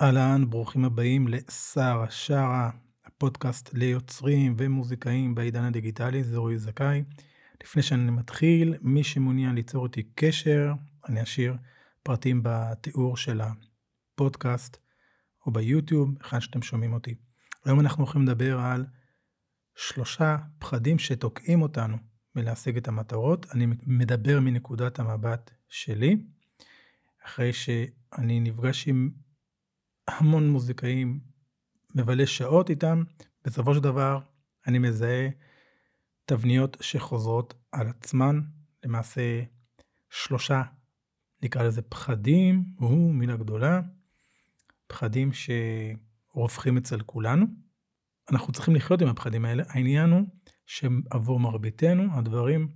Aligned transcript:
אהלן, 0.00 0.50
ברוכים 0.50 0.84
הבאים 0.84 1.28
לשרה 1.28 2.10
שרה, 2.10 2.70
הפודקאסט 3.04 3.74
ליוצרים 3.74 4.54
ומוזיקאים 4.58 5.34
בעידן 5.34 5.64
הדיגיטלי, 5.64 6.24
זה 6.24 6.36
רועי 6.36 6.58
זכאי. 6.58 7.02
לפני 7.62 7.82
שאני 7.82 8.10
מתחיל, 8.10 8.74
מי 8.80 9.04
שמעוניין 9.04 9.54
ליצור 9.54 9.86
איתי 9.86 10.02
קשר, 10.14 10.72
אני 11.08 11.22
אשאיר 11.22 11.56
פרטים 12.02 12.40
בתיאור 12.44 13.16
של 13.16 13.40
הפודקאסט 13.40 14.76
או 15.46 15.52
ביוטיוב, 15.52 16.14
היכן 16.20 16.40
שאתם 16.40 16.62
שומעים 16.62 16.92
אותי. 16.92 17.14
היום 17.64 17.80
אנחנו 17.80 18.04
הולכים 18.04 18.22
לדבר 18.22 18.58
על 18.60 18.86
שלושה 19.76 20.36
פחדים 20.58 20.98
שתוקעים 20.98 21.62
אותנו 21.62 21.96
מלהשיג 22.34 22.76
את 22.76 22.88
המטרות. 22.88 23.46
אני 23.54 23.66
מדבר 23.86 24.40
מנקודת 24.40 24.98
המבט 24.98 25.50
שלי, 25.68 26.16
אחרי 27.24 27.52
שאני 27.52 28.40
נפגש 28.40 28.88
עם 28.88 29.10
המון 30.08 30.50
מוזיקאים, 30.50 31.20
מבלה 31.94 32.26
שעות 32.26 32.70
איתם, 32.70 33.02
בסופו 33.44 33.74
של 33.74 33.80
דבר 33.80 34.18
אני 34.66 34.78
מזהה 34.78 35.28
תבניות 36.24 36.76
שחוזרות 36.80 37.54
על 37.72 37.88
עצמן, 37.88 38.40
למעשה 38.84 39.42
שלושה, 40.10 40.62
נקרא 41.42 41.62
לזה 41.62 41.82
פחדים, 41.82 42.64
הוא 42.76 43.14
מילה 43.14 43.36
גדולה, 43.36 43.80
פחדים 44.86 45.30
שרווחים 45.32 46.76
אצל 46.76 47.00
כולנו. 47.00 47.46
אנחנו 48.32 48.52
צריכים 48.52 48.74
לחיות 48.74 49.02
עם 49.02 49.08
הפחדים 49.08 49.44
האלה, 49.44 49.62
העניין 49.68 50.10
הוא 50.10 50.22
שעבור 50.66 51.40
מרביתנו 51.40 52.18
הדברים 52.18 52.68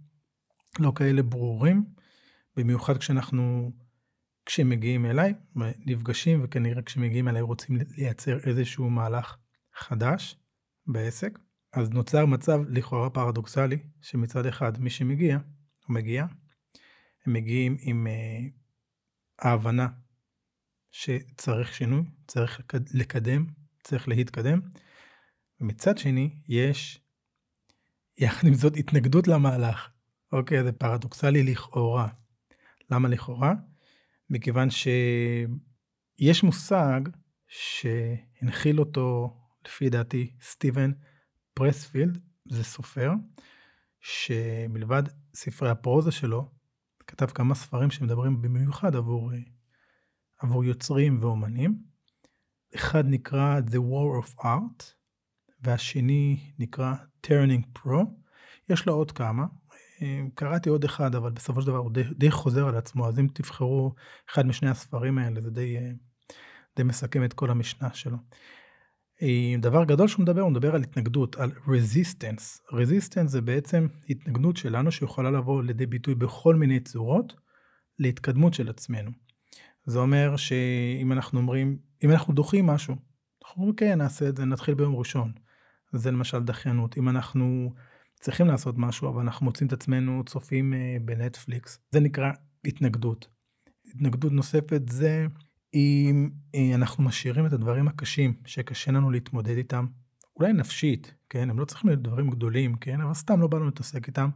לא 0.78 0.92
כאלה 0.94 1.22
ברורים, 1.22 1.84
במיוחד 2.56 2.98
כשאנחנו 2.98 3.72
כשהם 4.50 4.68
מגיעים 4.68 5.06
אליי, 5.06 5.34
נפגשים, 5.86 6.40
וכנראה 6.44 6.82
כשהם 6.82 7.02
מגיעים 7.02 7.28
אליי 7.28 7.42
רוצים 7.42 7.78
לייצר 7.96 8.38
איזשהו 8.38 8.90
מהלך 8.90 9.36
חדש 9.74 10.36
בעסק, 10.86 11.38
אז 11.72 11.90
נוצר 11.90 12.26
מצב 12.26 12.60
לכאורה 12.68 13.10
פרדוקסלי, 13.10 13.78
שמצד 14.00 14.46
אחד 14.46 14.80
מי 14.80 14.90
שמגיע, 14.90 15.38
או 15.88 15.94
מגיע, 15.94 16.26
הם 17.26 17.32
מגיעים 17.32 17.76
עם 17.80 18.06
uh, 18.06 18.50
ההבנה 19.38 19.88
שצריך 20.90 21.74
שינוי, 21.74 22.02
צריך 22.26 22.60
לקדם, 22.94 23.46
צריך 23.82 24.08
להתקדם, 24.08 24.60
ומצד 25.60 25.98
שני 25.98 26.30
יש, 26.48 27.00
יחד 28.18 28.46
עם 28.46 28.54
זאת, 28.54 28.76
התנגדות 28.76 29.28
למהלך. 29.28 29.90
אוקיי, 30.32 30.64
זה 30.64 30.72
פרדוקסלי 30.72 31.42
לכאורה. 31.42 32.08
למה 32.90 33.08
לכאורה? 33.08 33.54
מכיוון 34.30 34.68
שיש 34.70 36.42
מושג 36.42 37.00
שהנחיל 37.48 38.80
אותו, 38.80 39.36
לפי 39.66 39.90
דעתי, 39.90 40.36
סטיבן 40.42 40.92
פרספילד, 41.54 42.18
זה 42.50 42.64
סופר, 42.64 43.12
שמלבד 44.00 45.02
ספרי 45.34 45.70
הפרוזה 45.70 46.12
שלו, 46.12 46.50
כתב 47.06 47.26
כמה 47.26 47.54
ספרים 47.54 47.90
שמדברים 47.90 48.42
במיוחד 48.42 48.96
עבור, 48.96 49.30
עבור 50.38 50.64
יוצרים 50.64 51.18
ואומנים. 51.22 51.82
אחד 52.74 53.04
נקרא 53.06 53.60
The 53.66 53.78
War 53.78 54.24
of 54.24 54.40
Art, 54.40 54.84
והשני 55.60 56.52
נקרא 56.58 56.94
Turning 57.26 57.78
Pro. 57.78 57.98
יש 58.68 58.86
לו 58.86 58.94
עוד 58.94 59.12
כמה, 59.12 59.46
קראתי 60.34 60.68
עוד 60.68 60.84
אחד, 60.84 61.14
אבל 61.14 61.30
בסופו 61.30 61.60
של 61.60 61.66
דבר 61.66 61.76
הוא 61.76 61.92
די, 61.92 62.02
די 62.18 62.30
חוזר 62.30 62.68
על 62.68 62.76
עצמו, 62.76 63.08
אז 63.08 63.18
אם 63.18 63.26
תבחרו 63.32 63.94
אחד 64.30 64.46
משני 64.46 64.70
הספרים 64.70 65.18
האלה, 65.18 65.40
זה 65.40 65.50
די, 65.50 65.76
די 66.76 66.82
מסכם 66.82 67.24
את 67.24 67.32
כל 67.32 67.50
המשנה 67.50 67.88
שלו. 67.94 68.16
דבר 69.58 69.84
גדול 69.84 70.08
שהוא 70.08 70.22
מדבר, 70.22 70.40
הוא 70.40 70.50
מדבר 70.50 70.74
על 70.74 70.82
התנגדות, 70.82 71.36
על 71.36 71.52
resistance. 71.66 72.72
resistance 72.72 73.26
זה 73.26 73.40
בעצם 73.40 73.86
התנגדות 74.08 74.56
שלנו 74.56 74.92
שיכולה 74.92 75.30
לבוא 75.30 75.62
לידי 75.62 75.86
ביטוי 75.86 76.14
בכל 76.14 76.54
מיני 76.54 76.80
צורות 76.80 77.34
להתקדמות 77.98 78.54
של 78.54 78.68
עצמנו. 78.68 79.10
זה 79.86 79.98
אומר 79.98 80.36
שאם 80.36 81.12
אנחנו 81.12 81.40
אומרים, 81.40 81.78
אם 82.04 82.10
אנחנו 82.10 82.34
דוחים 82.34 82.66
משהו, 82.66 82.96
אנחנו 83.44 83.60
אומרים 83.60 83.76
כן, 83.76 83.98
נעשה 83.98 84.28
את 84.28 84.36
זה, 84.36 84.44
נתחיל 84.44 84.74
ביום 84.74 84.96
ראשון. 84.96 85.32
זה 85.92 86.10
למשל 86.10 86.42
דחיינות. 86.42 86.98
אם 86.98 87.08
אנחנו 87.08 87.74
צריכים 88.20 88.46
לעשות 88.46 88.78
משהו, 88.78 89.08
אבל 89.08 89.22
אנחנו 89.22 89.46
מוצאים 89.46 89.68
את 89.68 89.72
עצמנו 89.72 90.22
צופים 90.26 90.74
אה, 90.74 90.96
בנטפליקס. 91.04 91.78
זה 91.90 92.00
נקרא 92.00 92.32
התנגדות. 92.64 93.28
התנגדות 93.86 94.32
נוספת 94.32 94.82
זה 94.88 95.26
אם 95.74 96.30
אה, 96.54 96.74
אנחנו 96.74 97.04
משאירים 97.04 97.46
את 97.46 97.52
הדברים 97.52 97.88
הקשים 97.88 98.34
שקשה 98.46 98.90
לנו 98.92 99.10
להתמודד 99.10 99.56
איתם, 99.56 99.86
אולי 100.36 100.52
נפשית, 100.52 101.14
כן? 101.30 101.50
הם 101.50 101.58
לא 101.58 101.64
צריכים 101.64 101.90
להיות 101.90 102.02
דברים 102.02 102.30
גדולים, 102.30 102.74
כן? 102.76 103.00
אבל 103.00 103.14
סתם 103.14 103.40
לא 103.40 103.46
באנו 103.46 103.64
להתעסק 103.64 104.06
איתם 104.06 104.30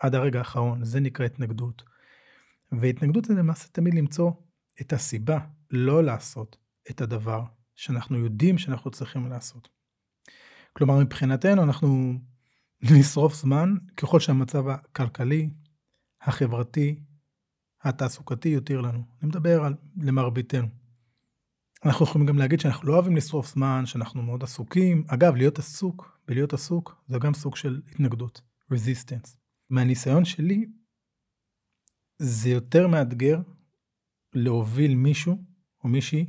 עד 0.00 0.14
הרגע 0.14 0.38
האחרון, 0.38 0.84
זה 0.84 1.00
נקרא 1.00 1.26
התנגדות. 1.26 1.82
והתנגדות 2.72 3.24
זה 3.24 3.34
למעשה 3.34 3.68
תמיד 3.72 3.94
למצוא 3.94 4.32
את 4.80 4.92
הסיבה 4.92 5.38
לא 5.70 6.04
לעשות 6.04 6.56
את 6.90 7.00
הדבר 7.00 7.44
שאנחנו 7.74 8.18
יודעים 8.18 8.58
שאנחנו 8.58 8.90
צריכים 8.90 9.28
לעשות. 9.28 9.68
כלומר, 10.72 10.98
מבחינתנו 10.98 11.62
אנחנו 11.62 12.18
לשרוף 12.82 13.34
זמן 13.34 13.74
ככל 13.96 14.20
שהמצב 14.20 14.68
הכלכלי, 14.68 15.50
החברתי, 16.20 17.00
התעסוקתי 17.82 18.48
יותר 18.48 18.80
לנו. 18.80 19.04
אני 19.20 19.28
מדבר 19.28 19.64
על 19.64 19.74
למרביתנו. 19.96 20.66
אנחנו 21.84 22.04
יכולים 22.04 22.26
גם 22.26 22.38
להגיד 22.38 22.60
שאנחנו 22.60 22.88
לא 22.88 22.94
אוהבים 22.94 23.16
לשרוף 23.16 23.46
זמן, 23.54 23.86
שאנחנו 23.86 24.22
מאוד 24.22 24.42
עסוקים. 24.42 25.04
אגב, 25.08 25.36
להיות 25.36 25.58
עסוק 25.58 26.18
ולהיות 26.28 26.52
עסוק 26.52 27.02
זה 27.08 27.18
גם 27.18 27.34
סוג 27.34 27.56
של 27.56 27.80
התנגדות, 27.90 28.40
resistance. 28.72 29.36
מהניסיון 29.70 30.24
שלי, 30.24 30.66
זה 32.18 32.50
יותר 32.50 32.88
מאתגר 32.88 33.40
להוביל 34.34 34.94
מישהו 34.94 35.44
או 35.84 35.88
מישהי 35.88 36.26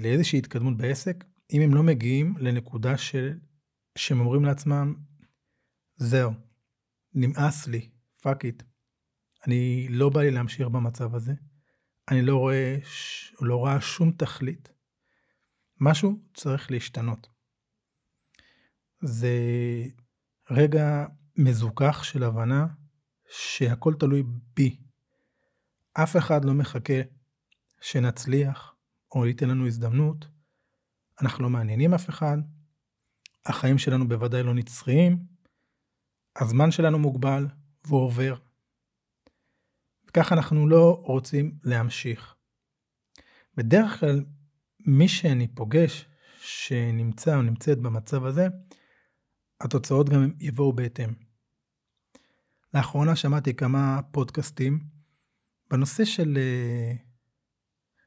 לאיזושהי 0.00 0.38
התקדמות 0.38 0.76
בעסק, 0.76 1.24
אם 1.52 1.60
הם 1.62 1.74
לא 1.74 1.82
מגיעים 1.82 2.34
לנקודה 2.38 2.98
של 2.98 3.38
שהם 3.98 4.20
אומרים 4.20 4.44
לעצמם, 4.44 4.94
זהו, 5.94 6.32
נמאס 7.14 7.66
לי, 7.66 7.90
fuck 8.22 8.44
it. 8.44 8.62
אני 9.46 9.86
לא 9.90 10.08
בא 10.08 10.20
לי 10.20 10.30
להמשיך 10.30 10.68
במצב 10.68 11.14
הזה. 11.14 11.32
אני 12.10 12.22
לא 12.22 12.36
רואה, 12.36 12.78
לא 13.40 13.56
רואה 13.56 13.80
שום 13.80 14.12
תכלית. 14.12 14.72
משהו 15.80 16.20
צריך 16.34 16.70
להשתנות. 16.70 17.28
זה 19.02 19.36
רגע 20.50 21.06
מזוכח 21.36 22.02
של 22.02 22.22
הבנה 22.22 22.66
שהכל 23.30 23.94
תלוי 23.98 24.22
בי. 24.54 24.80
אף 25.94 26.16
אחד 26.16 26.44
לא 26.44 26.54
מחכה 26.54 27.00
שנצליח 27.80 28.74
או 29.14 29.26
ייתן 29.26 29.48
לנו 29.48 29.66
הזדמנות. 29.66 30.28
אנחנו 31.22 31.42
לא 31.42 31.50
מעניינים 31.50 31.94
אף 31.94 32.08
אחד, 32.08 32.38
החיים 33.46 33.78
שלנו 33.78 34.08
בוודאי 34.08 34.42
לא 34.42 34.54
נצחיים, 34.54 35.18
הזמן 36.36 36.70
שלנו 36.70 36.98
מוגבל 36.98 37.46
והוא 37.84 38.00
עובר. 38.00 38.34
וככה 40.08 40.34
אנחנו 40.34 40.68
לא 40.68 41.02
רוצים 41.04 41.58
להמשיך. 41.64 42.34
בדרך 43.56 44.00
כלל, 44.00 44.24
מי 44.80 45.08
שאני 45.08 45.48
פוגש 45.48 46.08
שנמצא 46.40 47.36
או 47.36 47.42
נמצאת 47.42 47.78
במצב 47.78 48.24
הזה, 48.24 48.46
התוצאות 49.60 50.08
גם 50.08 50.32
יבואו 50.40 50.72
בהתאם. 50.72 51.12
לאחרונה 52.74 53.16
שמעתי 53.16 53.54
כמה 53.54 54.00
פודקאסטים 54.10 54.84
בנושא 55.70 56.04
של, 56.04 56.38
אה, 56.38 56.92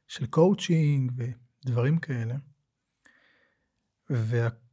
של 0.08 0.26
קואוצ'ינג 0.26 1.12
ודברים 1.16 1.98
כאלה. 1.98 2.36
וה... 4.10 4.65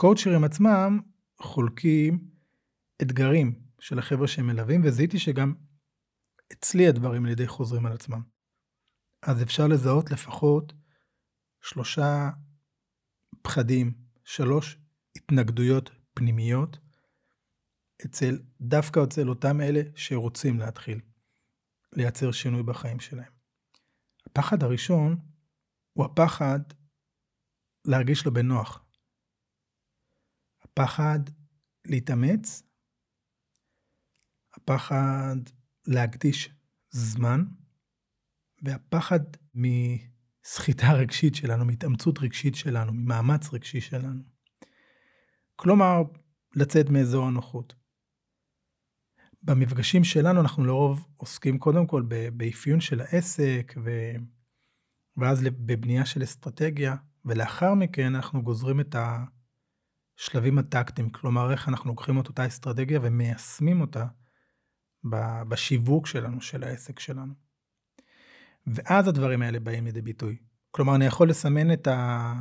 הקואוצ'רים 0.00 0.44
עצמם 0.44 1.00
חולקים 1.40 2.30
אתגרים 3.02 3.62
של 3.80 3.98
החבר'ה 3.98 4.28
שהם 4.28 4.46
מלווים, 4.46 4.82
וזיהיתי 4.84 5.18
שגם 5.18 5.54
אצלי 6.52 6.88
הדברים 6.88 7.24
על 7.24 7.30
ידי 7.30 7.46
חוזרים 7.46 7.86
על 7.86 7.92
עצמם. 7.92 8.22
אז 9.22 9.42
אפשר 9.42 9.66
לזהות 9.66 10.10
לפחות 10.10 10.72
שלושה 11.62 12.30
פחדים, 13.42 13.92
שלוש 14.24 14.78
התנגדויות 15.16 15.90
פנימיות, 16.14 16.78
אצל, 18.04 18.38
דווקא 18.60 19.04
אצל 19.04 19.28
אותם 19.28 19.60
אלה 19.60 19.80
שרוצים 19.94 20.58
להתחיל 20.58 21.00
לייצר 21.92 22.32
שינוי 22.32 22.62
בחיים 22.62 23.00
שלהם. 23.00 23.32
הפחד 24.26 24.62
הראשון 24.62 25.16
הוא 25.92 26.04
הפחד 26.04 26.60
להרגיש 27.84 28.26
לו 28.26 28.32
בנוח. 28.32 28.89
הפחד 30.72 31.18
להתאמץ, 31.84 32.62
הפחד 34.54 35.36
להקדיש 35.86 36.50
זמן, 36.90 37.44
והפחד 38.62 39.20
מסחיטה 39.54 40.92
רגשית 41.00 41.34
שלנו, 41.34 41.64
מהתאמצות 41.64 42.18
רגשית 42.18 42.54
שלנו, 42.54 42.92
ממאמץ 42.92 43.52
רגשי 43.52 43.80
שלנו. 43.80 44.22
כלומר, 45.56 46.02
לצאת 46.54 46.90
מאזור 46.90 47.26
הנוחות. 47.26 47.74
במפגשים 49.42 50.04
שלנו 50.04 50.40
אנחנו 50.40 50.64
לרוב 50.64 51.06
עוסקים 51.16 51.58
קודם 51.58 51.86
כל 51.86 52.02
באפיון 52.36 52.80
של 52.80 53.00
העסק, 53.00 53.74
ו... 53.84 53.90
ואז 55.16 55.42
בבנייה 55.42 56.06
של 56.06 56.22
אסטרטגיה, 56.22 56.96
ולאחר 57.24 57.74
מכן 57.74 58.14
אנחנו 58.14 58.42
גוזרים 58.42 58.80
את 58.80 58.94
השלבים 60.20 60.58
הטקטיים, 60.58 61.10
כלומר 61.10 61.52
איך 61.52 61.68
אנחנו 61.68 61.90
לוקחים 61.90 62.20
את 62.20 62.28
אותה 62.28 62.46
אסטרטגיה 62.46 63.00
ומיישמים 63.02 63.80
אותה 63.80 64.06
בשיווק 65.48 66.06
שלנו, 66.06 66.40
של 66.40 66.64
העסק 66.64 67.00
שלנו. 67.00 67.32
ואז 68.66 69.08
הדברים 69.08 69.42
האלה 69.42 69.60
באים 69.60 69.84
לידי 69.84 70.02
ביטוי. 70.02 70.36
כלומר, 70.70 70.94
אני 70.94 71.04
יכול 71.04 71.28
לסמן 71.28 71.72
את, 71.72 71.86
ה... 71.86 72.32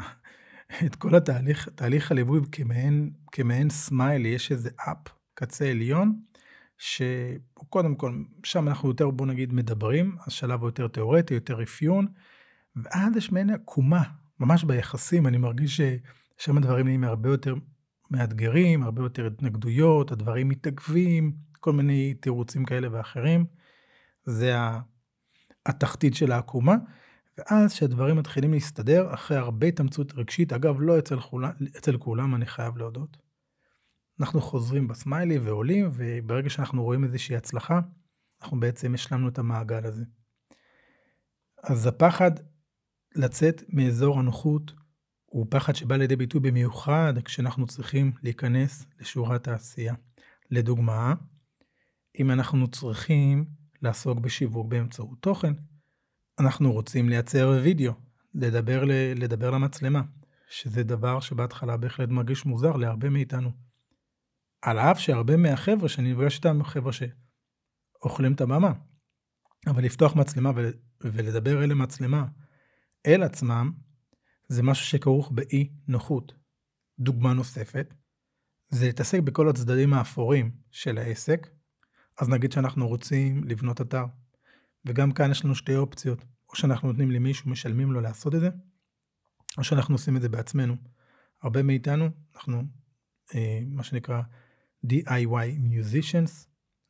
את 0.85 0.95
כל 0.95 1.15
התהליך, 1.15 1.69
תהליך 1.69 2.11
הליווי 2.11 2.39
כמעין, 2.51 3.11
כמעין 3.31 3.69
סמיילי, 3.69 4.29
יש 4.29 4.51
איזה 4.51 4.69
אפ, 4.75 5.13
קצה 5.33 5.69
עליון, 5.69 6.21
שהוא 6.77 7.67
קודם 7.69 7.95
כל, 7.95 8.23
שם 8.43 8.67
אנחנו 8.67 8.89
יותר, 8.89 9.09
בוא 9.09 9.25
נגיד, 9.25 9.53
מדברים, 9.53 10.17
השלב 10.27 10.59
הוא 10.59 10.67
יותר 10.67 10.87
תיאורטי, 10.87 11.33
יותר 11.33 11.63
אפיון, 11.63 12.07
ואז 12.75 13.17
יש 13.17 13.31
מעין 13.31 13.49
עקומה, 13.49 14.03
ממש 14.39 14.63
ביחסים, 14.63 15.27
אני 15.27 15.37
מרגיש 15.37 15.81
ששם 16.39 16.57
הדברים 16.57 16.85
נהיים 16.85 17.03
הרבה 17.03 17.29
יותר 17.29 17.55
מאתגרים, 18.11 18.83
הרבה 18.83 19.01
יותר 19.01 19.27
התנגדויות, 19.27 20.11
הדברים 20.11 20.49
מתעכבים, 20.49 21.35
כל 21.59 21.73
מיני 21.73 22.13
תירוצים 22.13 22.65
כאלה 22.65 22.87
ואחרים. 22.91 23.45
זה 24.25 24.55
התחתית 25.65 26.15
של 26.15 26.31
העקומה, 26.31 26.75
ואז 27.37 27.73
כשהדברים 27.73 28.17
מתחילים 28.17 28.53
להסתדר, 28.53 29.13
אחרי 29.13 29.37
הרבה 29.37 29.67
התאמצות 29.67 30.13
רגשית, 30.13 30.53
אגב, 30.53 30.75
לא 30.79 30.99
אצל, 30.99 31.19
כולם, 31.19 31.51
אצל 31.77 31.97
כולם, 31.97 32.35
אני 32.35 32.45
חייב 32.45 32.77
להודות, 32.77 33.17
אנחנו 34.19 34.41
חוזרים 34.41 34.87
בסמיילי 34.87 35.37
ועולים, 35.37 35.89
וברגע 35.93 36.49
שאנחנו 36.49 36.83
רואים 36.83 37.03
איזושהי 37.03 37.35
הצלחה, 37.35 37.79
אנחנו 38.41 38.59
בעצם 38.59 38.93
השלמנו 38.93 39.27
את 39.27 39.39
המעגל 39.39 39.85
הזה. 39.85 40.03
אז 41.63 41.87
הפחד 41.87 42.31
לצאת 43.15 43.63
מאזור 43.69 44.19
הנוחות 44.19 44.73
הוא 45.29 45.47
פחד 45.49 45.75
שבא 45.75 45.95
לידי 45.95 46.15
ביטוי 46.15 46.41
במיוחד 46.41 47.13
כשאנחנו 47.25 47.67
צריכים 47.67 48.11
להיכנס 48.23 48.85
לשורת 48.99 49.47
העשייה. 49.47 49.93
לדוגמה, 50.51 51.13
אם 52.19 52.31
אנחנו 52.31 52.67
צריכים 52.67 53.45
לעסוק 53.81 54.19
בשיווק 54.19 54.67
באמצעות 54.67 55.21
תוכן, 55.21 55.53
אנחנו 56.39 56.71
רוצים 56.71 57.09
לייצר 57.09 57.59
וידאו, 57.63 57.93
לדבר, 58.33 58.83
לדבר 59.15 59.51
למצלמה, 59.51 60.01
שזה 60.49 60.83
דבר 60.83 61.19
שבהתחלה 61.19 61.77
בהחלט 61.77 62.09
מרגיש 62.09 62.45
מוזר 62.45 62.71
להרבה 62.71 63.09
מאיתנו. 63.09 63.51
על 64.61 64.79
אף 64.79 64.99
שהרבה 64.99 65.37
מהחבר'ה 65.37 65.89
שאני 65.89 66.13
נפגש 66.13 66.35
איתם, 66.37 66.63
חבר'ה 66.63 66.91
שאוכלים 66.93 68.33
את 68.33 68.41
הבמה. 68.41 68.71
אבל 69.67 69.83
לפתוח 69.83 70.15
מצלמה 70.15 70.51
ולדבר 71.01 71.63
אל 71.63 71.71
המצלמה, 71.71 72.25
אל 73.05 73.23
עצמם, 73.23 73.71
זה 74.49 74.63
משהו 74.63 74.85
שכרוך 74.85 75.31
באי 75.31 75.69
נוחות. 75.87 76.33
דוגמה 76.99 77.33
נוספת, 77.33 77.93
זה 78.69 78.85
להתעסק 78.85 79.19
בכל 79.19 79.49
הצדדים 79.49 79.93
האפורים 79.93 80.51
של 80.71 80.97
העסק, 80.97 81.47
אז 82.19 82.29
נגיד 82.29 82.51
שאנחנו 82.51 82.87
רוצים 82.87 83.43
לבנות 83.43 83.81
אתר, 83.81 84.05
וגם 84.85 85.11
כאן 85.11 85.31
יש 85.31 85.45
לנו 85.45 85.55
שתי 85.55 85.75
אופציות, 85.75 86.25
או 86.49 86.55
שאנחנו 86.55 86.87
נותנים 86.87 87.11
למישהו, 87.11 87.49
משלמים 87.49 87.91
לו 87.91 88.01
לעשות 88.01 88.35
את 88.35 88.39
זה, 88.39 88.49
או 89.57 89.63
שאנחנו 89.63 89.95
עושים 89.95 90.17
את 90.17 90.21
זה 90.21 90.29
בעצמנו. 90.29 90.75
הרבה 91.41 91.63
מאיתנו, 91.63 92.09
אנחנו, 92.35 92.63
אה, 93.35 93.59
מה 93.65 93.83
שנקרא 93.83 94.21
DIY 94.85 95.57
musicians, 95.73 96.47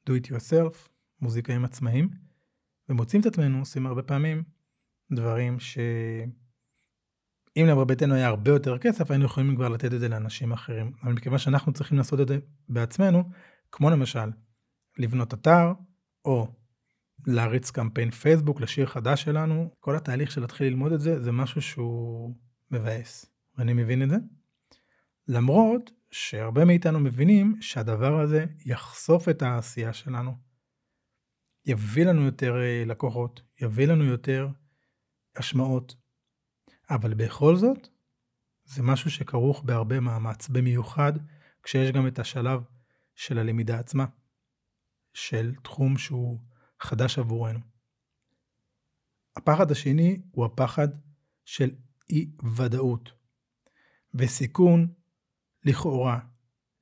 do 0.09 0.11
it 0.11 0.27
yourself, 0.27 0.89
מוזיקאים 1.21 1.65
עצמאיים, 1.65 2.09
ומוצאים 2.89 3.21
את 3.21 3.25
עצמנו 3.25 3.59
עושים 3.59 3.85
הרבה 3.85 4.03
פעמים 4.03 4.43
דברים 5.11 5.59
ש... 5.59 5.77
אם 7.57 7.65
למרביתנו 7.65 8.15
היה 8.15 8.27
הרבה 8.27 8.51
יותר 8.51 8.77
כסף, 8.77 9.11
היינו 9.11 9.25
יכולים 9.25 9.55
כבר 9.55 9.69
לתת 9.69 9.93
את 9.93 9.99
זה 9.99 10.09
לאנשים 10.09 10.51
אחרים. 10.51 10.91
אבל 11.03 11.13
מכיוון 11.13 11.39
שאנחנו 11.39 11.73
צריכים 11.73 11.97
לעשות 11.97 12.19
את 12.19 12.27
זה 12.27 12.39
בעצמנו, 12.69 13.23
כמו 13.71 13.89
למשל, 13.89 14.29
לבנות 14.97 15.33
אתר, 15.33 15.73
או 16.25 16.47
להריץ 17.27 17.71
קמפיין 17.71 18.11
פייסבוק 18.11 18.61
לשיר 18.61 18.85
חדש 18.85 19.23
שלנו, 19.23 19.69
כל 19.79 19.95
התהליך 19.95 20.31
של 20.31 20.41
להתחיל 20.41 20.67
ללמוד 20.67 20.91
את 20.91 21.01
זה, 21.01 21.23
זה 21.23 21.31
משהו 21.31 21.61
שהוא 21.61 22.35
מבאס. 22.71 23.25
ואני 23.57 23.73
מבין 23.73 24.03
את 24.03 24.09
זה. 24.09 24.15
למרות 25.27 25.91
שהרבה 26.11 26.65
מאיתנו 26.65 26.99
מבינים 26.99 27.57
שהדבר 27.61 28.19
הזה 28.19 28.45
יחשוף 28.65 29.29
את 29.29 29.41
העשייה 29.41 29.93
שלנו. 29.93 30.35
יביא 31.65 32.05
לנו 32.05 32.25
יותר 32.25 32.55
אה, 32.61 32.83
לקוחות, 32.85 33.41
יביא 33.61 33.87
לנו 33.87 34.03
יותר 34.03 34.47
השמעות. 35.35 35.95
אבל 36.89 37.13
בכל 37.13 37.55
זאת, 37.55 37.87
זה 38.65 38.83
משהו 38.83 39.11
שכרוך 39.11 39.63
בהרבה 39.63 39.99
מאמץ, 39.99 40.47
במיוחד 40.49 41.13
כשיש 41.63 41.91
גם 41.91 42.07
את 42.07 42.19
השלב 42.19 42.61
של 43.15 43.37
הלמידה 43.39 43.79
עצמה, 43.79 44.05
של 45.13 45.55
תחום 45.63 45.97
שהוא 45.97 46.39
חדש 46.79 47.19
עבורנו. 47.19 47.59
הפחד 49.35 49.71
השני 49.71 50.21
הוא 50.31 50.45
הפחד 50.45 50.87
של 51.45 51.69
אי 52.09 52.31
ודאות 52.55 53.11
וסיכון 54.13 54.93
לכאורה 55.65 56.19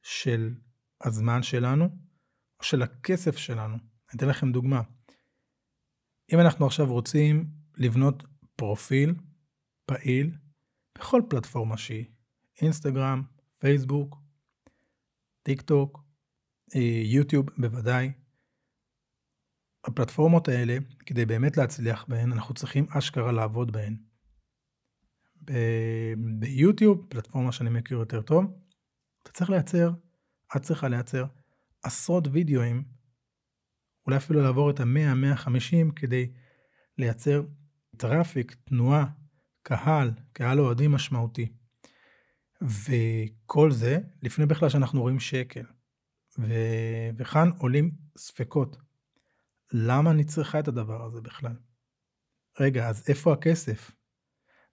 של 0.01 0.55
הזמן 1.01 1.43
שלנו 1.43 1.89
או 2.59 2.63
של 2.63 2.81
הכסף 2.81 3.37
שלנו. 3.37 3.73
אני 3.75 4.17
אתן 4.17 4.27
לכם 4.27 4.51
דוגמה. 4.51 4.81
אם 6.33 6.39
אנחנו 6.39 6.65
עכשיו 6.65 6.85
רוצים 6.85 7.49
לבנות 7.77 8.23
פרופיל 8.55 9.15
פעיל 9.87 10.37
בכל 10.97 11.21
פלטפורמה 11.29 11.77
שהיא, 11.77 12.05
אינסטגרם, 12.61 13.23
פייסבוק, 13.59 14.17
טיק 15.43 15.61
טוק, 15.61 16.03
אה, 16.75 17.01
יוטיוב 17.03 17.45
בוודאי, 17.57 18.11
הפלטפורמות 19.85 20.47
האלה, 20.47 20.77
כדי 21.05 21.25
באמת 21.25 21.57
להצליח 21.57 22.05
בהן, 22.07 22.31
אנחנו 22.31 22.53
צריכים 22.53 22.87
אשכרה 22.89 23.31
לעבוד 23.31 23.71
בהן. 23.71 23.97
ביוטיוב, 26.39 27.05
פלטפורמה 27.09 27.51
שאני 27.51 27.69
מכיר 27.69 27.97
יותר 27.97 28.21
טוב, 28.21 28.45
אתה 29.23 29.31
צריך 29.31 29.49
לייצר, 29.49 29.91
את 30.55 30.61
צריכה 30.61 30.87
לייצר 30.87 31.25
עשרות 31.83 32.27
וידאוים, 32.31 32.83
אולי 34.05 34.17
אפילו 34.17 34.41
לעבור 34.41 34.69
את 34.69 34.79
ה-100-150 34.79 35.91
כדי 35.95 36.31
לייצר 36.97 37.43
traffic, 37.97 38.55
תנועה, 38.63 39.05
קהל, 39.67 40.11
קהל 40.33 40.59
אוהדים 40.59 40.91
משמעותי. 40.91 41.51
וכל 42.61 43.71
זה 43.71 43.99
לפני 44.21 44.45
בכלל 44.45 44.69
שאנחנו 44.69 45.01
רואים 45.01 45.19
שקל. 45.19 45.63
ו... 46.39 46.53
וכאן 47.17 47.49
עולים 47.57 47.91
ספקות. 48.17 48.77
למה 49.73 50.11
אני 50.11 50.23
צריכה 50.23 50.59
את 50.59 50.67
הדבר 50.67 51.05
הזה 51.05 51.21
בכלל? 51.21 51.55
רגע, 52.59 52.89
אז 52.89 53.03
איפה 53.07 53.33
הכסף? 53.33 53.91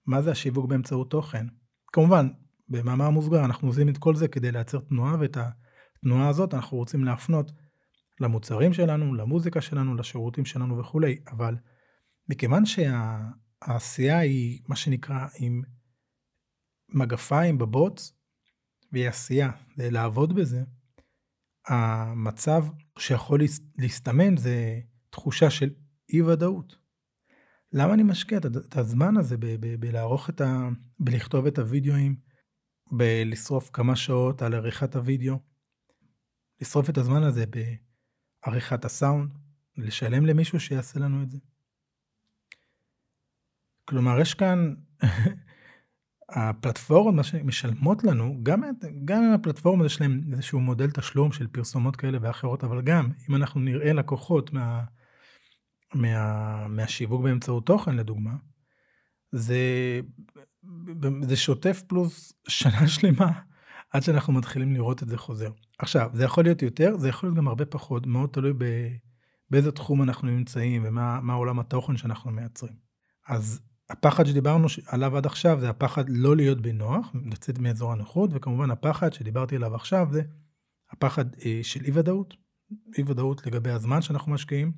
מה 0.07 0.23
זה 0.23 0.31
השיווק 0.31 0.67
באמצעות 0.67 1.11
תוכן? 1.11 1.47
כמובן, 1.87 2.29
במאמר 2.69 3.11
מוסגר 3.11 3.45
אנחנו 3.45 3.69
עושים 3.69 3.89
את 3.89 3.99
כל 3.99 4.17
זה 4.17 4.29
כדי 4.29 4.53
לייצר 4.53 4.79
תנועה, 4.79 5.17
ואת 5.21 5.37
התנועה 5.37 6.29
הזאת 6.29 6.55
אנחנו 6.55 6.77
רוצים 6.77 7.05
להפנות 7.05 7.53
למוצרים 8.21 8.73
שלנו, 8.73 9.15
למוזיקה 9.15 9.61
שלנו, 9.61 9.95
לשירותים 9.95 10.45
שלנו 10.45 10.79
וכולי, 10.79 11.19
אבל 11.27 11.57
מכיוון 12.29 12.67
שהעשייה 13.67 14.19
היא 14.19 14.61
מה 14.69 14.77
שנקרא 14.77 15.27
עם 15.39 15.63
מגפיים 16.89 17.59
בבוץ, 17.59 18.13
והיא 18.93 19.09
עשייה, 19.09 19.51
זה 19.77 19.91
לעבוד 19.91 20.35
בזה, 20.35 20.63
המצב 21.67 22.65
שיכול 22.99 23.41
להסתמן 23.79 24.37
זה 24.37 24.81
תחושה 25.11 25.51
של 25.51 25.71
אי 26.13 26.23
ודאות. 26.23 26.79
למה 27.73 27.95
אני 27.95 28.03
משקיע 28.03 28.39
את 28.39 28.77
הזמן 28.77 29.17
הזה 29.17 29.37
בלערוך 29.81 30.31
את 30.31 30.41
ה... 30.41 30.69
בלכתוב 30.99 31.47
את 31.47 31.59
הוידאוים, 31.59 32.17
בלשרוף 32.93 33.71
כמה 33.73 33.97
שעות 33.97 34.43
על 34.43 34.55
עריכת 34.55 34.97
הוידאו, 34.97 35.39
לשרוף 36.61 36.91
את 36.91 36.99
הזמן 36.99 37.23
הזה 37.23 37.45
בעריכת 38.47 38.85
הסאונד, 38.85 39.31
לשלם 39.77 40.27
למישהו 40.27 40.61
שיעשה 40.61 41.01
לנו 41.01 41.23
את 41.23 41.31
זה. 41.31 41.39
כלומר, 43.95 44.21
יש 44.21 44.35
כאן 44.35 44.75
הפלטפורמות 46.29 47.25
שמשלמות 47.25 48.05
לנו, 48.05 48.41
גם, 48.43 48.63
גם 49.05 49.23
אם 49.23 49.33
הפלטפורמות 49.33 49.87
יש 49.87 50.01
להם 50.01 50.21
איזשהו 50.33 50.61
מודל 50.61 50.91
תשלום 50.91 51.33
של 51.33 51.47
פרסומות 51.47 51.97
כאלה 51.97 52.19
ואחרות, 52.21 52.65
אבל 52.65 52.83
גם 52.83 53.11
אם 53.29 53.35
אנחנו 53.35 53.61
נראה 53.61 53.93
לקוחות 53.93 54.53
מה, 54.53 54.85
מה, 55.95 56.69
מהשיווק 56.69 57.23
באמצעות 57.23 57.67
תוכן 57.67 57.97
לדוגמה, 57.97 58.35
זה, 59.31 59.61
זה 61.23 61.37
שוטף 61.37 61.83
פלוס 61.87 62.33
שנה 62.49 62.89
שלמה 62.95 63.33
עד 63.91 64.03
שאנחנו 64.03 64.33
מתחילים 64.33 64.75
לראות 64.75 65.03
את 65.03 65.09
זה 65.09 65.19
חוזר. 65.19 65.51
עכשיו, 65.79 66.11
זה 66.15 66.25
יכול 66.25 66.45
להיות 66.45 66.63
יותר, 66.63 66.99
זה 66.99 67.09
יכול 67.09 67.29
להיות 67.29 67.37
גם 67.37 67.49
הרבה 67.49 67.65
פחות, 67.65 68.07
מאוד 68.07 68.31
תלוי 68.33 68.53
ב, 68.59 68.65
באיזה 69.51 69.73
תחום 69.73 70.03
אנחנו 70.03 70.29
נמצאים 70.29 70.83
ומה 70.85 71.35
עולם 71.35 71.59
התוכן 71.61 71.97
שאנחנו 71.97 72.31
מייצרים. 72.31 72.77
אז 73.29 73.61
הפחד 73.91 74.25
שדיברנו 74.25 74.67
עליו 74.87 75.17
עד 75.17 75.27
עכשיו 75.27 75.61
זה 75.61 75.71
הפחד 75.71 76.05
לא 76.09 76.37
להיות 76.37 76.61
בנוח, 76.61 77.13
לצאת 77.33 77.59
מאזור 77.59 77.93
הנוחות, 77.93 78.31
וכמובן 78.33 78.71
הפחד 78.71 79.13
שדיברתי 79.13 79.57
עליו 79.57 79.75
עכשיו 79.75 80.07
זה 80.13 80.23
הפחד 80.91 81.25
אה, 81.35 81.61
של 81.63 81.85
אי 81.85 81.91
ודאות, 81.95 82.35
אי 82.99 83.03
ודאות 83.07 83.47
לגבי 83.47 83.71
הזמן 83.71 84.03
שאנחנו 84.03 84.33
משקיעים, 84.33 84.73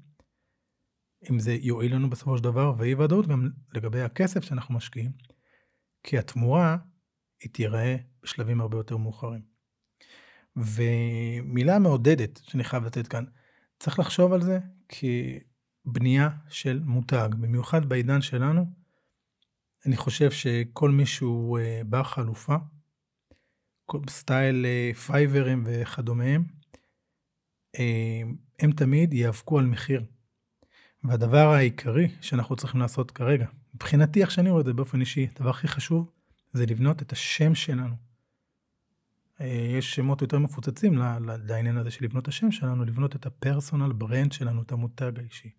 אם 1.30 1.38
זה 1.38 1.52
יועיל 1.52 1.94
לנו 1.94 2.10
בסופו 2.10 2.38
של 2.38 2.44
דבר, 2.44 2.74
ואי 2.78 2.94
ודאות 2.94 3.26
גם 3.26 3.48
לגבי 3.74 4.00
הכסף 4.00 4.44
שאנחנו 4.44 4.74
משקיעים, 4.74 5.12
כי 6.02 6.18
התמורה 6.18 6.76
היא 7.42 7.50
תיראה 7.52 7.96
בשלבים 8.22 8.60
הרבה 8.60 8.76
יותר 8.76 8.96
מאוחרים. 8.96 9.42
ומילה 10.56 11.78
מעודדת 11.78 12.40
שאני 12.42 12.64
חייב 12.64 12.84
לתת 12.84 13.06
כאן, 13.06 13.24
צריך 13.78 13.98
לחשוב 13.98 14.32
על 14.32 14.42
זה 14.42 14.58
כבנייה 14.88 16.30
של 16.48 16.82
מותג, 16.84 17.28
במיוחד 17.40 17.86
בעידן 17.88 18.22
שלנו, 18.22 18.66
אני 19.86 19.96
חושב 19.96 20.30
שכל 20.30 20.90
מי 20.90 21.06
שהוא 21.06 21.58
אה, 21.58 21.82
בר 21.86 22.02
חלופה, 22.02 22.56
סטייל 24.10 24.66
אה, 24.66 24.94
פייברים 24.94 25.64
וכדומיהם, 25.66 26.44
אה, 27.78 28.22
הם 28.58 28.72
תמיד 28.72 29.12
ייאבקו 29.12 29.58
על 29.58 29.66
מחיר. 29.66 30.04
והדבר 31.04 31.48
העיקרי 31.48 32.08
שאנחנו 32.20 32.56
צריכים 32.56 32.80
לעשות 32.80 33.10
כרגע, 33.10 33.46
מבחינתי, 33.74 34.20
איך 34.20 34.30
שאני 34.30 34.50
רואה 34.50 34.60
את 34.60 34.66
זה 34.66 34.72
באופן 34.72 35.00
אישי, 35.00 35.26
הדבר 35.36 35.50
הכי 35.50 35.68
חשוב 35.68 36.10
זה 36.52 36.66
לבנות 36.66 37.02
את 37.02 37.12
השם 37.12 37.54
שלנו. 37.54 37.94
יש 39.40 39.94
שמות 39.94 40.22
יותר 40.22 40.38
מפוצצים 40.38 40.98
לעניין 41.48 41.76
הזה 41.76 41.90
של 41.90 42.04
לבנות 42.04 42.22
את 42.22 42.28
השם 42.28 42.50
שלנו, 42.50 42.84
לבנות 42.84 43.16
את 43.16 43.26
הפרסונל 43.26 43.92
ברנד 43.92 44.32
שלנו, 44.32 44.62
את 44.62 44.72
המותג 44.72 45.12
האישי. 45.18 45.50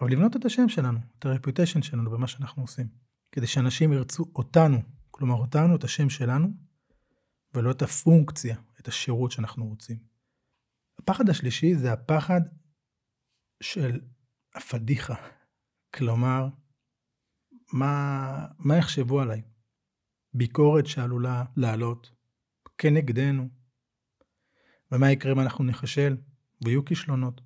אבל 0.00 0.12
לבנות 0.12 0.36
את 0.36 0.44
השם 0.44 0.68
שלנו, 0.68 0.98
את 1.18 1.26
הרפיוטיישן 1.26 1.82
שלנו 1.82 2.10
במה 2.10 2.26
שאנחנו 2.26 2.62
עושים. 2.62 3.09
כדי 3.32 3.46
שאנשים 3.46 3.92
ירצו 3.92 4.24
אותנו, 4.34 4.78
כלומר 5.10 5.34
אותנו, 5.34 5.76
את 5.76 5.84
השם 5.84 6.10
שלנו, 6.10 6.48
ולא 7.54 7.70
את 7.70 7.82
הפונקציה, 7.82 8.56
את 8.80 8.88
השירות 8.88 9.30
שאנחנו 9.30 9.66
רוצים. 9.66 9.98
הפחד 10.98 11.28
השלישי 11.28 11.74
זה 11.74 11.92
הפחד 11.92 12.40
של 13.62 14.00
הפדיחה. 14.54 15.14
כלומר, 15.94 16.48
מה, 17.72 18.46
מה 18.58 18.76
יחשבו 18.76 19.20
עליי? 19.20 19.42
ביקורת 20.34 20.86
שעלולה 20.86 21.44
לעלות 21.56 22.12
כנגדנו. 22.78 23.48
ומה 24.92 25.12
יקרה 25.12 25.32
אם 25.32 25.40
אנחנו 25.40 25.64
ניכשל 25.64 26.16
ויהיו 26.64 26.84
כישלונות? 26.84 27.40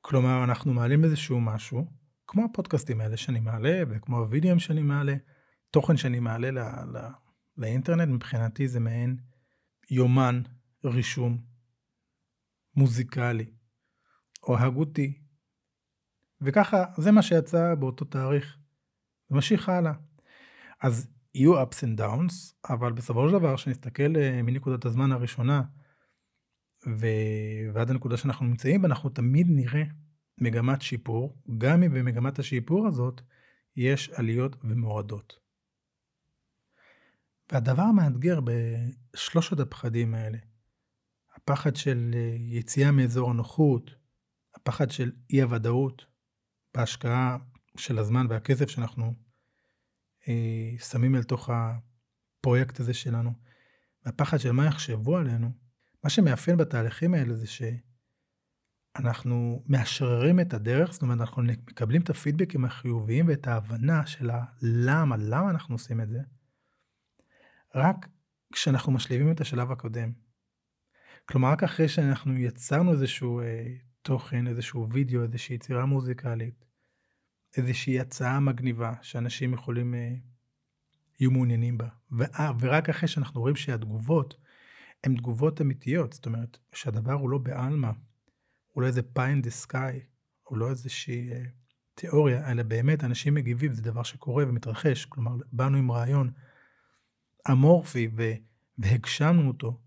כלומר, 0.00 0.44
אנחנו 0.44 0.74
מעלים 0.74 1.04
איזשהו 1.04 1.40
משהו, 1.40 1.99
כמו 2.30 2.44
הפודקאסטים 2.44 3.00
האלה 3.00 3.16
שאני 3.16 3.40
מעלה, 3.40 3.82
וכמו 3.88 4.18
הווידאוים 4.18 4.58
שאני 4.58 4.82
מעלה, 4.82 5.14
תוכן 5.70 5.96
שאני 5.96 6.20
מעלה 6.20 6.50
לא, 6.50 6.62
לא, 6.92 7.00
לאינטרנט, 7.56 8.08
מבחינתי 8.08 8.68
זה 8.68 8.80
מעין 8.80 9.16
יומן 9.90 10.42
רישום 10.84 11.38
מוזיקלי 12.76 13.52
או 14.42 14.58
הגותי. 14.58 15.18
וככה, 16.40 16.84
זה 16.96 17.10
מה 17.10 17.22
שיצא 17.22 17.74
באותו 17.74 18.04
תאריך, 18.04 18.58
וממשיך 19.30 19.68
הלאה. 19.68 19.92
אז 20.82 21.10
יהיו 21.34 21.62
ups 21.62 21.76
and 21.76 22.00
downs, 22.00 22.54
אבל 22.70 22.92
בסופו 22.92 23.28
של 23.28 23.38
דבר, 23.38 23.56
כשנסתכל 23.56 24.16
אה, 24.16 24.42
מנקודת 24.42 24.84
הזמן 24.84 25.12
הראשונה, 25.12 25.62
ו... 26.86 27.06
ועד 27.74 27.90
הנקודה 27.90 28.16
שאנחנו 28.16 28.46
נמצאים 28.46 28.82
בה, 28.82 28.88
אנחנו 28.88 29.10
תמיד 29.10 29.46
נראה 29.50 29.84
מגמת 30.40 30.82
שיפור, 30.82 31.42
גם 31.58 31.82
אם 31.82 31.94
במגמת 31.94 32.38
השיפור 32.38 32.86
הזאת 32.86 33.20
יש 33.76 34.10
עליות 34.10 34.56
ומורדות. 34.64 35.38
והדבר 37.52 37.82
המאתגר 37.82 38.40
בשלושת 38.40 39.60
הפחדים 39.60 40.14
האלה, 40.14 40.38
הפחד 41.36 41.76
של 41.76 42.10
אה, 42.14 42.36
יציאה 42.38 42.90
מאזור 42.90 43.30
הנוחות, 43.30 43.90
הפחד 44.54 44.90
של 44.90 45.12
אי 45.30 45.42
הוודאות 45.42 46.04
בהשקעה 46.74 47.36
של 47.76 47.98
הזמן 47.98 48.26
והכסף 48.30 48.68
שאנחנו 48.68 49.14
אה, 50.28 50.74
שמים 50.78 51.14
אל 51.14 51.22
תוך 51.22 51.50
הפרויקט 51.50 52.80
הזה 52.80 52.94
שלנו, 52.94 53.32
והפחד 54.04 54.38
של 54.38 54.52
מה 54.52 54.66
יחשבו 54.66 55.16
עלינו, 55.16 55.50
מה 56.04 56.10
שמאפיין 56.10 56.56
בתהליכים 56.56 57.14
האלה 57.14 57.34
זה 57.34 57.46
שאנחנו 58.98 59.62
מאשררים 59.66 60.40
את 60.40 60.54
הדרך, 60.54 60.92
זאת 60.92 61.02
אומרת, 61.02 61.20
אנחנו 61.20 61.42
מקבלים 61.42 62.02
את 62.02 62.10
הפידבקים 62.10 62.64
החיוביים 62.64 63.28
ואת 63.28 63.46
ההבנה 63.46 64.06
של 64.06 64.30
הלמה, 64.30 65.16
למה 65.18 65.50
אנחנו 65.50 65.74
עושים 65.74 66.00
את 66.00 66.08
זה, 66.08 66.20
רק 67.74 68.06
כשאנחנו 68.52 68.92
משלימים 68.92 69.32
את 69.32 69.40
השלב 69.40 69.72
הקודם. 69.72 70.12
כלומר, 71.28 71.48
רק 71.48 71.62
אחרי 71.62 71.88
שאנחנו 71.88 72.38
יצרנו 72.38 72.92
איזשהו 72.92 73.40
אה, 73.40 73.66
תוכן, 74.02 74.46
איזשהו 74.46 74.88
וידאו, 74.90 75.22
איזושהי 75.22 75.54
יצירה 75.54 75.86
מוזיקלית, 75.86 76.64
איזושהי 77.56 78.00
הצעה 78.00 78.40
מגניבה 78.40 78.92
שאנשים 79.02 79.54
יכולים, 79.54 79.94
אה, 79.94 80.14
יהיו 81.20 81.30
מעוניינים 81.30 81.78
בה. 81.78 81.88
ואה, 82.10 82.52
ורק 82.60 82.88
אחרי 82.88 83.08
שאנחנו 83.08 83.40
רואים 83.40 83.56
שהתגובות 83.56 84.34
הן 85.04 85.16
תגובות 85.16 85.60
אמיתיות, 85.60 86.12
זאת 86.12 86.26
אומרת, 86.26 86.58
שהדבר 86.74 87.12
הוא 87.12 87.30
לא 87.30 87.38
בעלמא, 87.38 87.90
הוא 88.80 88.82
לא 88.82 88.88
איזה 88.88 89.02
פי 89.02 89.22
אין 89.22 89.42
דה 89.42 89.50
סקאי, 89.50 90.00
הוא 90.42 90.58
לא 90.58 90.70
איזושהי 90.70 91.32
אה, 91.32 91.44
תיאוריה, 91.94 92.50
אלא 92.50 92.62
באמת 92.62 93.04
אנשים 93.04 93.34
מגיבים, 93.34 93.72
זה 93.72 93.82
דבר 93.82 94.02
שקורה 94.02 94.44
ומתרחש. 94.48 95.04
כלומר, 95.04 95.36
באנו 95.52 95.78
עם 95.78 95.92
רעיון 95.92 96.30
אמורפי 97.50 98.08
ו, 98.16 98.32
והגשמנו 98.78 99.48
אותו, 99.48 99.80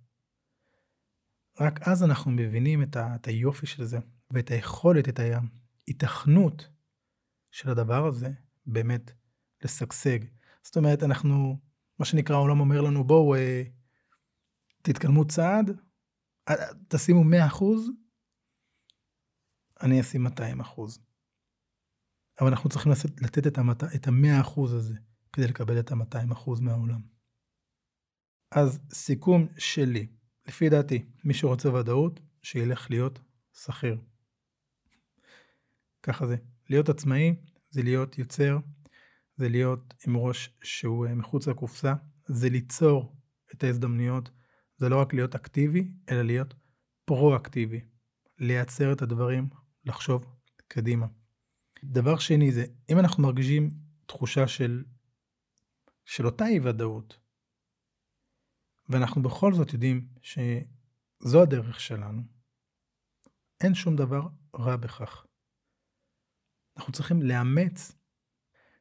רק 1.59 1.87
אז 1.87 2.03
אנחנו 2.03 2.31
מבינים 2.31 2.83
את, 2.83 2.95
ה, 2.95 3.15
את 3.15 3.27
היופי 3.27 3.65
של 3.65 3.85
זה, 3.85 3.99
ואת 4.31 4.51
היכולת, 4.51 5.09
את 5.09 5.19
ההיתכנות 5.19 6.69
של 7.51 7.69
הדבר 7.69 8.05
הזה 8.05 8.31
באמת 8.65 9.11
לשגשג. 9.63 10.19
זאת 10.63 10.77
אומרת, 10.77 11.03
אנחנו, 11.03 11.59
מה 11.99 12.05
שנקרא, 12.05 12.35
העולם 12.35 12.59
אומר 12.59 12.81
לנו, 12.81 13.03
בואו, 13.03 13.35
אה, 13.35 13.63
תתקדמו 14.81 15.25
צעד, 15.25 15.71
אה, 16.49 16.55
תשימו 16.87 17.23
100 17.23 17.45
אחוז, 17.45 17.89
אני 19.83 20.01
אשים 20.01 20.23
200 20.23 20.59
אחוז. 20.59 20.99
אבל 22.41 22.47
אנחנו 22.49 22.69
צריכים 22.69 22.91
לתת, 22.91 23.21
לתת 23.21 23.47
את, 23.47 23.57
המת, 23.57 23.83
את 23.83 24.07
ה-100 24.07 24.41
אחוז 24.41 24.73
הזה 24.73 24.95
כדי 25.33 25.47
לקבל 25.47 25.79
את 25.79 25.91
ה-200 25.91 26.33
אחוז 26.33 26.59
מהעולם. 26.59 27.01
אז 28.51 28.79
סיכום 28.93 29.47
שלי, 29.57 30.07
לפי 30.47 30.69
דעתי, 30.69 31.05
מי 31.23 31.33
שרוצה 31.33 31.73
ודאות, 31.73 32.19
שילך 32.41 32.89
להיות 32.89 33.19
שכיר. 33.53 34.01
ככה 36.03 36.27
זה. 36.27 36.35
להיות 36.69 36.89
עצמאי 36.89 37.35
זה 37.69 37.83
להיות 37.83 38.17
יוצר, 38.17 38.57
זה 39.35 39.49
להיות 39.49 39.93
עם 40.07 40.17
ראש 40.17 40.49
שהוא 40.63 41.07
אה, 41.07 41.15
מחוץ 41.15 41.47
לקופסה, 41.47 41.93
זה 42.25 42.49
ליצור 42.49 43.15
את 43.53 43.63
ההזדמנויות, 43.63 44.29
זה 44.77 44.89
לא 44.89 45.01
רק 45.01 45.13
להיות 45.13 45.35
אקטיבי, 45.35 45.91
אלא 46.09 46.21
להיות 46.21 46.53
פרו-אקטיבי. 47.05 47.81
לייצר 48.37 48.93
את 48.93 49.01
הדברים, 49.01 49.49
לחשוב 49.85 50.25
קדימה. 50.67 51.07
דבר 51.83 52.19
שני 52.19 52.51
זה, 52.51 52.65
אם 52.89 52.99
אנחנו 52.99 53.23
מרגישים 53.23 53.69
תחושה 54.05 54.47
של, 54.47 54.83
של 56.05 56.25
אותה 56.25 56.45
אי 56.45 56.59
ודאות, 56.59 57.19
ואנחנו 58.89 59.21
בכל 59.21 59.53
זאת 59.53 59.73
יודעים 59.73 60.07
שזו 60.21 61.41
הדרך 61.43 61.79
שלנו, 61.79 62.21
אין 63.63 63.73
שום 63.73 63.95
דבר 63.95 64.21
רע 64.55 64.75
בכך. 64.75 65.25
אנחנו 66.77 66.93
צריכים 66.93 67.21
לאמץ 67.21 67.91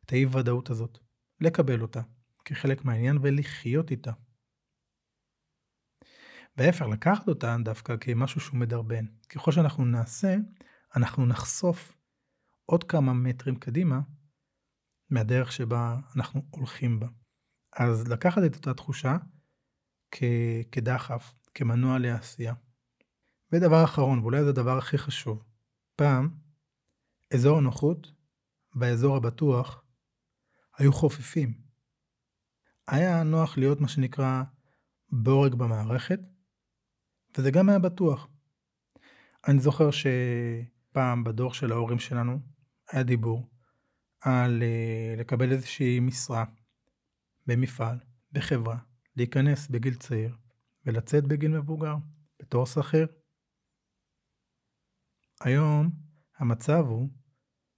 את 0.04 0.12
האי 0.12 0.26
ודאות 0.26 0.70
הזאת, 0.70 0.98
לקבל 1.40 1.82
אותה 1.82 2.00
כחלק 2.44 2.84
מהעניין 2.84 3.18
ולחיות 3.22 3.90
איתה. 3.90 4.12
וההפך, 6.56 6.86
לקחת 6.92 7.28
אותה 7.28 7.56
דווקא 7.64 7.96
כמשהו 8.00 8.40
שהוא 8.40 8.58
מדרבן. 8.58 9.04
ככל 9.28 9.52
שאנחנו 9.52 9.84
נעשה, 9.84 10.36
אנחנו 10.96 11.26
נחשוף 11.26 11.96
עוד 12.66 12.84
כמה 12.84 13.12
מטרים 13.12 13.56
קדימה 13.56 14.00
מהדרך 15.10 15.52
שבה 15.52 16.00
אנחנו 16.16 16.42
הולכים 16.50 17.00
בה. 17.00 17.08
אז 17.72 18.08
לקחת 18.08 18.42
את 18.46 18.54
אותה 18.54 18.74
תחושה 18.74 19.16
כ- 20.10 20.62
כדחף, 20.72 21.34
כמנוע 21.54 21.98
לעשייה. 21.98 22.54
ודבר 23.52 23.84
אחרון, 23.84 24.18
ואולי 24.18 24.42
זה 24.42 24.50
הדבר 24.50 24.78
הכי 24.78 24.98
חשוב, 24.98 25.44
פעם 25.96 26.30
אזור 27.34 27.58
הנוחות 27.58 28.12
והאזור 28.74 29.16
הבטוח 29.16 29.84
היו 30.78 30.92
חופפים. 30.92 31.60
היה 32.88 33.22
נוח 33.22 33.58
להיות 33.58 33.80
מה 33.80 33.88
שנקרא 33.88 34.42
בורג 35.10 35.54
במערכת, 35.54 36.20
וזה 37.36 37.50
גם 37.50 37.68
היה 37.68 37.78
בטוח. 37.78 38.28
אני 39.48 39.60
זוכר 39.60 39.90
שפעם 40.92 41.24
בדור 41.24 41.54
של 41.54 41.72
ההורים 41.72 41.98
שלנו 41.98 42.40
היה 42.90 43.02
דיבור 43.02 43.50
על 44.20 44.62
uh, 44.62 45.20
לקבל 45.20 45.52
איזושהי 45.52 46.00
משרה 46.00 46.44
במפעל, 47.46 47.98
בחברה, 48.32 48.78
להיכנס 49.16 49.68
בגיל 49.68 49.94
צעיר 49.94 50.36
ולצאת 50.86 51.24
בגיל 51.24 51.50
מבוגר, 51.50 51.94
בתור 52.42 52.66
שכיר. 52.66 53.06
היום 55.40 55.90
המצב 56.36 56.84
הוא, 56.88 57.08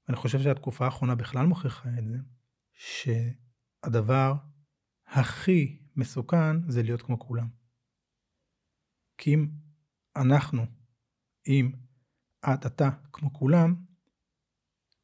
ואני 0.09 0.17
חושב 0.17 0.39
שהתקופה 0.39 0.85
האחרונה 0.85 1.15
בכלל 1.15 1.47
מוכיחה 1.47 1.89
את 1.99 2.05
זה, 2.09 2.19
שהדבר 2.73 4.35
הכי 5.07 5.83
מסוכן 5.97 6.71
זה 6.71 6.83
להיות 6.83 7.03
כמו 7.03 7.19
כולם. 7.19 7.49
כי 9.19 9.35
אם 9.35 9.49
אנחנו, 10.17 10.63
אם 11.47 11.73
את, 12.45 12.67
אתה, 12.67 12.91
כמו 13.13 13.33
כולם, 13.33 13.75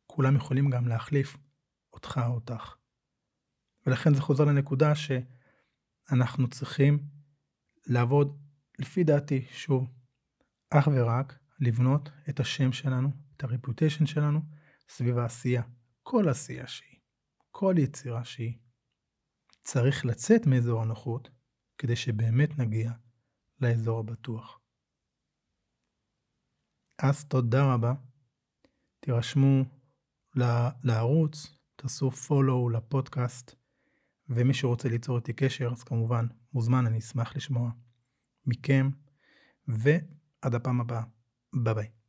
כולם 0.06 0.36
יכולים 0.36 0.70
גם 0.70 0.88
להחליף 0.88 1.36
אותך 1.92 2.20
או 2.26 2.34
אותך. 2.34 2.74
ולכן 3.86 4.14
זה 4.14 4.20
חוזר 4.20 4.44
לנקודה 4.44 4.92
שאנחנו 4.94 6.48
צריכים 6.50 7.04
לעבוד, 7.86 8.38
לפי 8.78 9.04
דעתי, 9.04 9.46
שוב, 9.52 9.90
אך 10.70 10.88
ורק 10.92 11.38
לבנות 11.60 12.10
את 12.28 12.40
השם 12.40 12.72
שלנו, 12.72 13.10
את 13.36 13.44
הרפוטיישן 13.44 14.06
שלנו, 14.06 14.40
סביב 14.88 15.18
העשייה. 15.18 15.62
כל 16.02 16.28
עשייה 16.28 16.66
שהיא, 16.66 16.98
כל 17.50 17.74
יצירה 17.78 18.24
שהיא. 18.24 18.58
צריך 19.64 20.04
לצאת 20.04 20.46
מאזור 20.46 20.82
הנוחות 20.82 21.30
כדי 21.78 21.96
שבאמת 21.96 22.58
נגיע 22.58 22.92
לאזור 23.60 24.00
הבטוח. 24.00 24.59
אז 27.02 27.24
תודה 27.24 27.74
רבה. 27.74 27.92
תירשמו 29.00 29.64
לערוץ, 30.84 31.58
תעשו 31.76 32.10
follow 32.10 32.72
לפודקאסט, 32.72 33.54
ומי 34.28 34.54
שרוצה 34.54 34.88
ליצור 34.88 35.16
איתי 35.16 35.32
קשר, 35.32 35.70
אז 35.72 35.82
כמובן 35.82 36.26
מוזמן, 36.52 36.86
אני 36.86 36.98
אשמח 36.98 37.36
לשמוע 37.36 37.70
מכם, 38.46 38.90
ועד 39.68 40.54
הפעם 40.54 40.80
הבאה. 40.80 41.02
ביי 41.52 41.74
ביי. 41.74 41.99